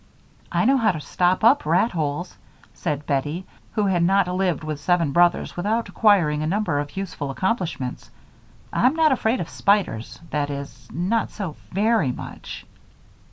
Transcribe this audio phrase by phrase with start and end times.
[0.51, 2.35] "I know how to stop up rat holes,"
[2.73, 7.29] said Bettie, who had not lived with seven brothers without acquiring a number of useful
[7.29, 8.09] accomplishments.
[8.73, 12.65] "I'm not afraid of spiders that is, not so very much."